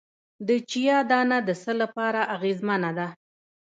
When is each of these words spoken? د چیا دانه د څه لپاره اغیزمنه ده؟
د 0.47 0.49
چیا 0.71 0.97
دانه 1.09 1.37
د 1.47 1.49
څه 1.61 1.71
لپاره 1.81 2.21
اغیزمنه 2.35 2.91
ده؟ 2.97 3.07